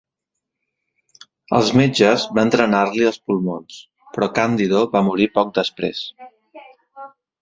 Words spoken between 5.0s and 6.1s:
morir poc després.